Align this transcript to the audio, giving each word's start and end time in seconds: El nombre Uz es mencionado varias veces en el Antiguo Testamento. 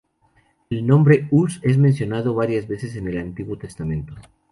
El 0.71 0.87
nombre 0.87 1.27
Uz 1.29 1.59
es 1.61 1.77
mencionado 1.77 2.33
varias 2.33 2.67
veces 2.67 2.95
en 2.95 3.07
el 3.07 3.19
Antiguo 3.19 3.59
Testamento. 3.59 4.15